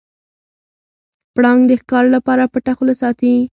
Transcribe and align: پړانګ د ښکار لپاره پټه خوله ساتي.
پړانګ 1.35 1.61
د 1.67 1.71
ښکار 1.81 2.05
لپاره 2.15 2.43
پټه 2.53 2.73
خوله 2.77 2.93
ساتي. 3.01 3.33